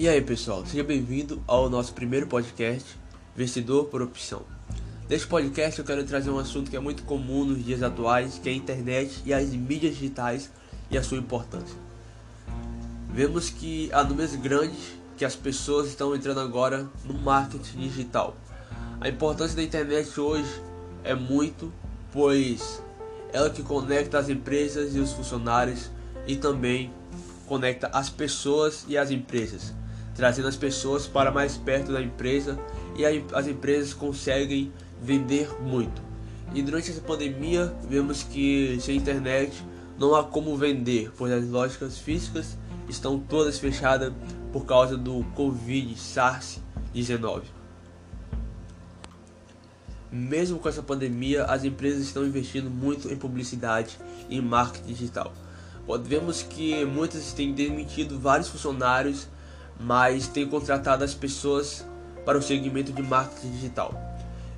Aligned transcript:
E 0.00 0.08
aí 0.08 0.22
pessoal, 0.22 0.64
seja 0.64 0.82
bem-vindo 0.82 1.42
ao 1.46 1.68
nosso 1.68 1.92
primeiro 1.92 2.26
podcast, 2.26 2.98
Vencedor 3.36 3.84
por 3.84 4.00
Opção. 4.00 4.40
Neste 5.06 5.26
podcast 5.26 5.78
eu 5.78 5.84
quero 5.84 6.02
trazer 6.04 6.30
um 6.30 6.38
assunto 6.38 6.70
que 6.70 6.76
é 6.78 6.80
muito 6.80 7.02
comum 7.02 7.44
nos 7.44 7.62
dias 7.62 7.82
atuais, 7.82 8.40
que 8.42 8.48
é 8.48 8.52
a 8.52 8.54
internet 8.54 9.20
e 9.26 9.34
as 9.34 9.50
mídias 9.50 9.96
digitais 9.96 10.50
e 10.90 10.96
a 10.96 11.02
sua 11.02 11.18
importância. 11.18 11.76
Vemos 13.12 13.50
que 13.50 13.90
há 13.92 14.02
números 14.02 14.34
grandes 14.36 14.80
que 15.18 15.24
as 15.26 15.36
pessoas 15.36 15.88
estão 15.88 16.16
entrando 16.16 16.40
agora 16.40 16.88
no 17.04 17.12
marketing 17.12 17.80
digital. 17.80 18.34
A 19.02 19.06
importância 19.06 19.54
da 19.54 19.62
internet 19.62 20.18
hoje 20.18 20.62
é 21.04 21.14
muito, 21.14 21.70
pois 22.10 22.82
ela 23.34 23.50
que 23.50 23.62
conecta 23.62 24.18
as 24.18 24.30
empresas 24.30 24.96
e 24.96 24.98
os 24.98 25.12
funcionários 25.12 25.90
e 26.26 26.36
também 26.36 26.90
conecta 27.46 27.88
as 27.88 28.08
pessoas 28.08 28.86
e 28.88 28.96
as 28.96 29.10
empresas, 29.10 29.74
trazendo 30.20 30.48
as 30.48 30.56
pessoas 30.56 31.06
para 31.06 31.30
mais 31.30 31.56
perto 31.56 31.92
da 31.92 32.02
empresa 32.02 32.60
e 32.94 33.06
as 33.06 33.46
empresas 33.46 33.94
conseguem 33.94 34.70
vender 35.02 35.48
muito. 35.62 36.02
E 36.52 36.60
durante 36.60 36.90
essa 36.90 37.00
pandemia, 37.00 37.74
vemos 37.88 38.22
que 38.22 38.76
sem 38.82 38.98
internet 38.98 39.64
não 39.98 40.14
há 40.14 40.22
como 40.22 40.54
vender, 40.58 41.10
pois 41.16 41.32
as 41.32 41.48
lojas 41.48 41.96
físicas 41.96 42.54
estão 42.86 43.18
todas 43.18 43.58
fechadas 43.58 44.12
por 44.52 44.66
causa 44.66 44.94
do 44.94 45.24
Covid 45.34 45.94
SARS-19. 45.94 47.44
Mesmo 50.12 50.58
com 50.58 50.68
essa 50.68 50.82
pandemia, 50.82 51.44
as 51.44 51.64
empresas 51.64 52.02
estão 52.02 52.26
investindo 52.26 52.68
muito 52.68 53.10
em 53.10 53.16
publicidade 53.16 53.96
e 54.28 54.38
marketing 54.38 54.92
digital. 54.92 55.32
Vemos 56.04 56.42
que 56.42 56.84
muitas 56.84 57.32
têm 57.32 57.54
demitido 57.54 58.18
vários 58.20 58.48
funcionários, 58.48 59.26
mas 59.80 60.28
têm 60.28 60.46
contratado 60.46 61.02
as 61.02 61.14
pessoas 61.14 61.84
para 62.24 62.36
o 62.36 62.42
segmento 62.42 62.92
de 62.92 63.02
marketing 63.02 63.50
digital. 63.52 63.94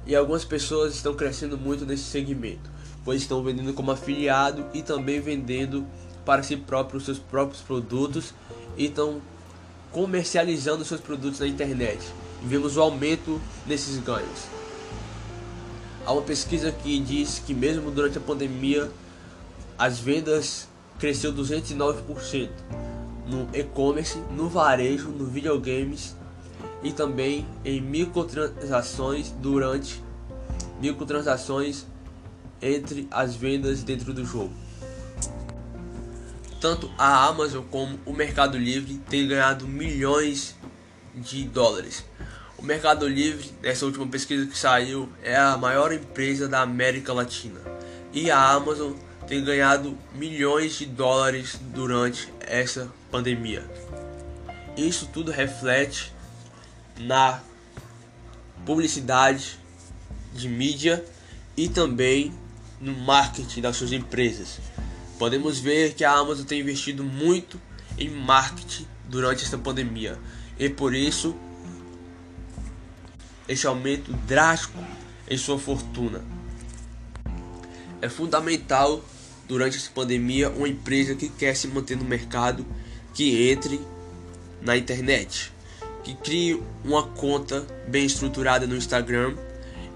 E 0.04 0.16
algumas 0.16 0.44
pessoas 0.44 0.94
estão 0.94 1.14
crescendo 1.14 1.56
muito 1.56 1.86
nesse 1.86 2.02
segmento, 2.02 2.68
pois 3.04 3.22
estão 3.22 3.42
vendendo 3.42 3.72
como 3.72 3.92
afiliado 3.92 4.66
e 4.74 4.82
também 4.82 5.20
vendendo 5.20 5.86
para 6.24 6.42
si 6.42 6.56
próprios 6.56 7.04
seus 7.04 7.18
próprios 7.18 7.62
produtos 7.62 8.34
e 8.76 8.86
estão 8.86 9.22
comercializando 9.92 10.84
seus 10.84 11.00
produtos 11.00 11.38
na 11.38 11.46
internet. 11.46 12.00
E 12.42 12.46
vemos 12.46 12.76
o 12.76 12.82
aumento 12.82 13.40
nesses 13.64 13.98
ganhos. 13.98 14.48
Há 16.04 16.12
uma 16.12 16.22
pesquisa 16.22 16.72
que 16.72 16.98
diz 16.98 17.38
que 17.38 17.54
mesmo 17.54 17.92
durante 17.92 18.18
a 18.18 18.20
pandemia 18.20 18.90
as 19.78 20.00
vendas 20.00 20.66
cresceu 20.98 21.32
209% 21.32 22.91
no 23.26 23.48
e-commerce, 23.52 24.18
no 24.30 24.48
varejo, 24.48 25.08
no 25.08 25.26
videogames 25.26 26.16
e 26.82 26.92
também 26.92 27.46
em 27.64 27.80
microtransações 27.80 29.30
durante 29.30 30.02
microtransações 30.80 31.86
entre 32.60 33.06
as 33.10 33.34
vendas 33.34 33.82
dentro 33.82 34.12
do 34.12 34.24
jogo. 34.24 34.52
Tanto 36.60 36.90
a 36.96 37.26
Amazon 37.26 37.64
como 37.70 37.98
o 38.06 38.12
Mercado 38.12 38.56
Livre 38.56 38.98
têm 39.08 39.26
ganhado 39.26 39.66
milhões 39.66 40.56
de 41.14 41.44
dólares 41.44 42.04
o 42.62 42.64
Mercado 42.64 43.08
Livre, 43.08 43.50
nessa 43.60 43.84
última 43.84 44.06
pesquisa 44.06 44.46
que 44.46 44.56
saiu, 44.56 45.08
é 45.20 45.36
a 45.36 45.56
maior 45.56 45.92
empresa 45.92 46.46
da 46.46 46.60
América 46.60 47.12
Latina. 47.12 47.60
E 48.12 48.30
a 48.30 48.38
Amazon 48.52 48.92
tem 49.26 49.42
ganhado 49.42 49.98
milhões 50.14 50.74
de 50.74 50.86
dólares 50.86 51.58
durante 51.60 52.32
essa 52.40 52.88
pandemia. 53.12 53.62
Isso 54.74 55.06
tudo 55.06 55.30
reflete 55.30 56.12
na 56.98 57.40
publicidade 58.64 59.58
de 60.34 60.48
mídia 60.48 61.04
e 61.54 61.68
também 61.68 62.32
no 62.80 62.92
marketing 62.92 63.60
das 63.60 63.76
suas 63.76 63.92
empresas. 63.92 64.58
Podemos 65.18 65.60
ver 65.60 65.94
que 65.94 66.04
a 66.04 66.12
Amazon 66.12 66.46
tem 66.46 66.60
investido 66.60 67.04
muito 67.04 67.60
em 67.98 68.08
marketing 68.08 68.86
durante 69.08 69.44
esta 69.44 69.58
pandemia 69.58 70.18
e 70.58 70.70
por 70.70 70.94
isso 70.94 71.36
este 73.46 73.66
aumento 73.66 74.12
drástico 74.26 74.78
em 75.28 75.36
sua 75.36 75.58
fortuna. 75.58 76.24
É 78.00 78.08
fundamental 78.08 79.04
durante 79.46 79.76
essa 79.76 79.90
pandemia 79.90 80.48
uma 80.50 80.68
empresa 80.68 81.14
que 81.14 81.28
quer 81.28 81.54
se 81.54 81.68
manter 81.68 81.96
no 81.96 82.04
mercado 82.04 82.64
que 83.14 83.50
entre 83.50 83.80
na 84.60 84.76
internet, 84.76 85.52
que 86.02 86.14
crie 86.14 86.62
uma 86.84 87.02
conta 87.02 87.66
bem 87.88 88.04
estruturada 88.04 88.66
no 88.66 88.76
Instagram 88.76 89.34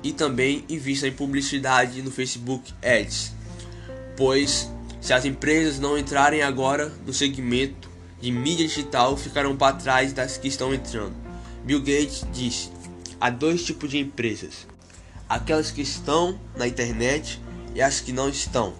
e 0.03 0.13
também 0.13 0.65
invista 0.69 1.09
em 1.09 1.13
publicidade 1.13 2.03
no 2.03 2.11
Facebook 2.11 2.73
Ads, 2.83 3.33
pois 4.17 4.71
se 5.01 5.13
as 5.13 5.25
empresas 5.25 5.79
não 5.79 5.97
entrarem 5.97 6.43
agora 6.43 6.93
no 7.07 7.13
segmento 7.13 7.89
de 8.21 8.31
mídia 8.33 8.67
digital, 8.67 9.17
ficarão 9.17 9.57
para 9.57 9.77
trás 9.77 10.13
das 10.13 10.37
que 10.37 10.49
estão 10.49 10.75
entrando. 10.75 11.15
Bill 11.65 11.81
Gates 11.81 12.25
disse: 12.33 12.71
há 13.21 13.31
dois 13.31 13.65
tipos 13.65 13.91
de 13.91 13.99
empresas: 13.99 14.67
aquelas 15.29 15.71
que 15.71 15.83
estão 15.83 16.39
na 16.57 16.67
internet 16.67 17.41
e 17.75 17.83
as 17.83 18.01
que 18.01 18.13
não 18.13 18.29
estão. 18.29 18.75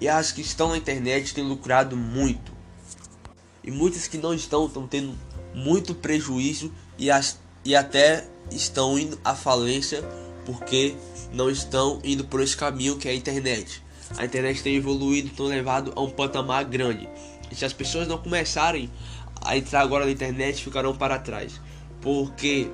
E 0.00 0.08
as 0.08 0.32
que 0.32 0.40
estão 0.40 0.70
na 0.70 0.78
internet 0.78 1.34
têm 1.34 1.44
lucrado 1.44 1.96
muito. 1.96 2.52
E 3.62 3.70
muitas 3.70 4.06
que 4.08 4.18
não 4.18 4.34
estão 4.34 4.66
estão 4.66 4.86
tendo 4.86 5.14
muito 5.54 5.94
prejuízo 5.94 6.72
e, 6.98 7.10
as, 7.10 7.38
e 7.64 7.74
até 7.74 8.26
estão 8.50 8.98
indo 8.98 9.18
à 9.24 9.34
falência 9.34 10.02
porque 10.44 10.94
não 11.32 11.50
estão 11.50 12.00
indo 12.02 12.24
por 12.24 12.40
esse 12.40 12.56
caminho 12.56 12.96
que 12.96 13.08
é 13.08 13.12
a 13.12 13.14
internet. 13.14 13.82
A 14.16 14.24
internet 14.24 14.62
tem 14.62 14.76
evoluído, 14.76 15.30
tem 15.30 15.46
levado 15.46 15.92
a 15.94 16.00
um 16.00 16.10
patamar 16.10 16.64
grande. 16.64 17.08
E 17.50 17.54
se 17.54 17.64
as 17.64 17.72
pessoas 17.72 18.08
não 18.08 18.18
começarem 18.18 18.90
a 19.42 19.56
entrar 19.56 19.80
agora 19.82 20.04
na 20.04 20.10
internet, 20.10 20.62
ficarão 20.62 20.96
para 20.96 21.18
trás. 21.18 21.60
Porque 22.00 22.70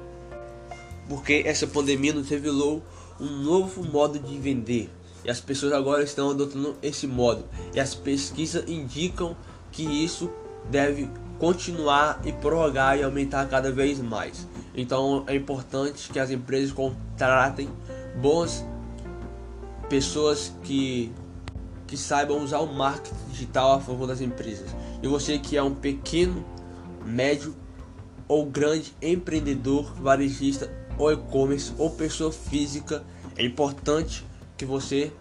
porque 1.08 1.44
essa 1.46 1.66
pandemia 1.66 2.12
nos 2.12 2.28
revelou 2.28 2.82
um 3.20 3.26
novo 3.26 3.84
modo 3.84 4.18
de 4.18 4.36
vender 4.38 4.90
e 5.24 5.30
as 5.30 5.40
pessoas 5.40 5.72
agora 5.72 6.02
estão 6.02 6.30
adotando 6.30 6.76
esse 6.82 7.06
modo 7.06 7.44
e 7.74 7.80
as 7.80 7.94
pesquisas 7.94 8.68
indicam 8.68 9.36
que 9.70 9.82
isso 9.82 10.30
deve 10.70 11.08
continuar 11.38 12.20
e 12.24 12.32
prorrogar 12.32 12.98
e 12.98 13.02
aumentar 13.02 13.46
cada 13.46 13.70
vez 13.70 14.00
mais. 14.00 14.46
Então 14.74 15.24
é 15.26 15.34
importante 15.34 16.10
que 16.10 16.18
as 16.18 16.30
empresas 16.30 16.72
contratem 16.72 17.68
boas 18.20 18.64
pessoas 19.88 20.52
que 20.62 21.12
que 21.86 21.96
saibam 21.96 22.42
usar 22.42 22.58
o 22.58 22.66
marketing 22.66 23.14
digital 23.30 23.74
a 23.74 23.80
favor 23.80 24.08
das 24.08 24.20
empresas. 24.20 24.68
E 25.00 25.06
você 25.06 25.38
que 25.38 25.56
é 25.56 25.62
um 25.62 25.72
pequeno, 25.72 26.44
médio 27.04 27.54
ou 28.26 28.44
grande 28.44 28.92
empreendedor 29.00 29.94
varejista 29.94 30.68
ou 30.98 31.12
e-commerce 31.12 31.72
ou 31.78 31.90
pessoa 31.90 32.32
física, 32.32 33.04
é 33.36 33.44
importante 33.44 34.26
que 34.56 34.64
você 34.64 35.12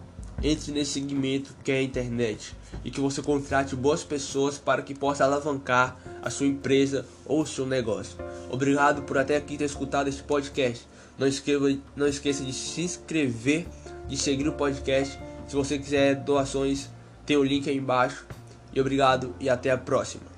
entre 0.42 0.72
nesse 0.72 0.92
segmento 0.92 1.54
que 1.64 1.72
é 1.72 1.78
a 1.78 1.82
internet 1.82 2.54
e 2.84 2.90
que 2.90 3.00
você 3.00 3.22
contrate 3.22 3.74
boas 3.74 4.04
pessoas 4.04 4.58
para 4.58 4.82
que 4.82 4.94
possa 4.94 5.24
alavancar 5.24 5.96
a 6.22 6.30
sua 6.30 6.46
empresa 6.46 7.06
ou 7.24 7.42
o 7.42 7.46
seu 7.46 7.66
negócio. 7.66 8.16
Obrigado 8.50 9.02
por 9.02 9.18
até 9.18 9.36
aqui 9.36 9.56
ter 9.56 9.64
escutado 9.64 10.08
este 10.08 10.22
podcast. 10.22 10.86
Não, 11.18 11.26
esqueva, 11.26 11.74
não 11.94 12.06
esqueça 12.06 12.44
de 12.44 12.52
se 12.52 12.82
inscrever, 12.82 13.66
de 14.06 14.16
seguir 14.16 14.46
o 14.46 14.52
podcast. 14.52 15.18
Se 15.48 15.56
você 15.56 15.78
quiser 15.78 16.16
doações, 16.16 16.90
tem 17.24 17.36
o 17.36 17.44
link 17.44 17.68
aí 17.68 17.76
embaixo. 17.76 18.26
E 18.72 18.80
obrigado 18.80 19.34
e 19.40 19.48
até 19.48 19.70
a 19.70 19.78
próxima. 19.78 20.35